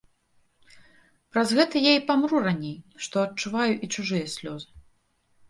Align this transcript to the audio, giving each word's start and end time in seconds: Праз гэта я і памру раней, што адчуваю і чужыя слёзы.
Праз 1.33 1.47
гэта 1.59 1.75
я 1.83 1.91
і 1.97 1.99
памру 2.07 2.41
раней, 2.47 2.75
што 3.09 3.15
адчуваю 3.27 3.71
і 3.83 3.93
чужыя 3.99 4.25
слёзы. 4.35 4.69